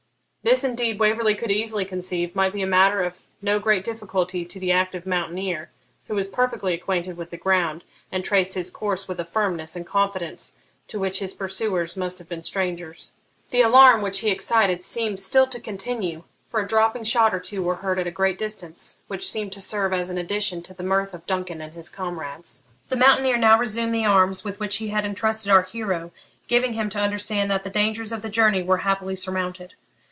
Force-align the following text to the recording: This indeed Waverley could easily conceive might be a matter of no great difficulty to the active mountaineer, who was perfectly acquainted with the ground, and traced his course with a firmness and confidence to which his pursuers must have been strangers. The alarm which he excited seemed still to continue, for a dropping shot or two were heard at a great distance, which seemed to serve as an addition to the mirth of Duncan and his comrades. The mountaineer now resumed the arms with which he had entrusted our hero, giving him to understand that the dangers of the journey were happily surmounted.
This 0.43 0.63
indeed 0.63 0.99
Waverley 0.99 1.35
could 1.35 1.51
easily 1.51 1.85
conceive 1.85 2.35
might 2.35 2.51
be 2.51 2.63
a 2.63 2.67
matter 2.67 3.03
of 3.03 3.21
no 3.43 3.59
great 3.59 3.83
difficulty 3.83 4.43
to 4.43 4.59
the 4.59 4.71
active 4.71 5.05
mountaineer, 5.05 5.69
who 6.07 6.15
was 6.15 6.27
perfectly 6.27 6.73
acquainted 6.73 7.15
with 7.15 7.29
the 7.29 7.37
ground, 7.37 7.83
and 8.11 8.25
traced 8.25 8.55
his 8.55 8.71
course 8.71 9.07
with 9.07 9.19
a 9.19 9.23
firmness 9.23 9.75
and 9.75 9.85
confidence 9.85 10.55
to 10.87 10.97
which 10.99 11.19
his 11.19 11.35
pursuers 11.35 11.95
must 11.95 12.17
have 12.17 12.27
been 12.27 12.41
strangers. 12.41 13.11
The 13.51 13.61
alarm 13.61 14.01
which 14.01 14.21
he 14.21 14.31
excited 14.31 14.83
seemed 14.83 15.19
still 15.19 15.45
to 15.45 15.59
continue, 15.59 16.23
for 16.49 16.59
a 16.59 16.67
dropping 16.67 17.03
shot 17.03 17.35
or 17.35 17.39
two 17.39 17.61
were 17.61 17.75
heard 17.75 17.99
at 17.99 18.07
a 18.07 18.11
great 18.11 18.39
distance, 18.39 18.97
which 19.07 19.29
seemed 19.29 19.51
to 19.53 19.61
serve 19.61 19.93
as 19.93 20.09
an 20.09 20.17
addition 20.17 20.63
to 20.63 20.73
the 20.73 20.81
mirth 20.81 21.13
of 21.13 21.27
Duncan 21.27 21.61
and 21.61 21.73
his 21.73 21.87
comrades. 21.87 22.63
The 22.87 22.95
mountaineer 22.95 23.37
now 23.37 23.59
resumed 23.59 23.93
the 23.93 24.05
arms 24.05 24.43
with 24.43 24.59
which 24.59 24.77
he 24.77 24.87
had 24.87 25.05
entrusted 25.05 25.51
our 25.51 25.61
hero, 25.61 26.09
giving 26.47 26.73
him 26.73 26.89
to 26.89 26.99
understand 26.99 27.51
that 27.51 27.61
the 27.61 27.69
dangers 27.69 28.11
of 28.11 28.23
the 28.23 28.27
journey 28.29 28.63
were 28.63 28.77
happily 28.77 29.15
surmounted. 29.15 29.75